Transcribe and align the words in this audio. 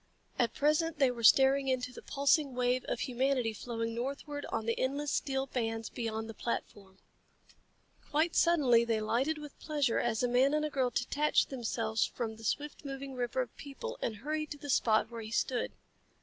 At 0.39 0.55
present 0.55 0.97
they 0.97 1.11
were 1.11 1.23
staring 1.23 1.67
into 1.67 1.93
the 1.93 2.01
pulsing 2.01 2.55
wave 2.55 2.83
of 2.85 3.01
humanity 3.01 3.53
flowing 3.53 3.93
northward 3.93 4.47
on 4.47 4.65
the 4.65 4.79
endless 4.79 5.11
steel 5.11 5.45
bands 5.45 5.91
beyond 5.91 6.27
the 6.27 6.33
platform. 6.33 6.97
Quite 8.09 8.35
suddenly 8.35 8.83
they 8.83 8.99
lighted 8.99 9.37
with 9.37 9.59
pleasure 9.59 9.99
as 9.99 10.23
a 10.23 10.27
man 10.27 10.55
and 10.55 10.65
a 10.65 10.71
girl 10.71 10.89
detached 10.89 11.51
themselves 11.51 12.03
from 12.03 12.37
the 12.37 12.43
swift 12.43 12.83
moving 12.83 13.13
river 13.13 13.43
of 13.43 13.55
people 13.57 13.99
and 14.01 14.15
hurried 14.15 14.49
to 14.49 14.57
the 14.57 14.71
spot 14.71 15.11
where 15.11 15.21
he 15.21 15.29
stood. 15.29 15.71